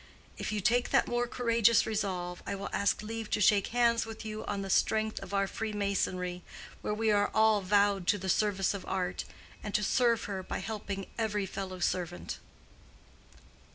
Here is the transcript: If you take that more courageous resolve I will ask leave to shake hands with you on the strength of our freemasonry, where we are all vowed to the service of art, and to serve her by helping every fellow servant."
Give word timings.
If 0.39 0.51
you 0.51 0.61
take 0.61 0.89
that 0.89 1.07
more 1.07 1.27
courageous 1.27 1.85
resolve 1.85 2.41
I 2.47 2.55
will 2.55 2.71
ask 2.73 3.03
leave 3.03 3.29
to 3.29 3.39
shake 3.39 3.67
hands 3.67 4.03
with 4.03 4.25
you 4.25 4.43
on 4.45 4.63
the 4.63 4.69
strength 4.71 5.19
of 5.19 5.31
our 5.31 5.45
freemasonry, 5.45 6.41
where 6.81 6.91
we 6.95 7.11
are 7.11 7.29
all 7.35 7.61
vowed 7.61 8.07
to 8.07 8.17
the 8.17 8.27
service 8.27 8.73
of 8.73 8.83
art, 8.87 9.25
and 9.61 9.75
to 9.75 9.83
serve 9.83 10.23
her 10.23 10.41
by 10.41 10.57
helping 10.57 11.05
every 11.19 11.45
fellow 11.45 11.77
servant." 11.81 12.39